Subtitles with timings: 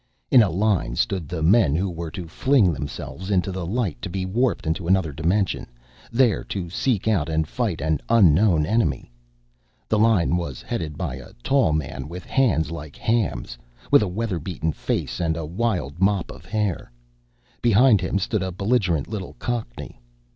[0.31, 4.09] In a line stood the men who were to fling themselves into the light to
[4.09, 5.67] be warped into another dimension,
[6.11, 9.11] there to seek out and fight an unknown enemy.
[9.89, 13.59] The line was headed by a tall man with hands like hams,
[13.91, 16.91] with a weather beaten face and a wild mop of hair.
[17.61, 20.01] Behind him stood a belligerent little cockney.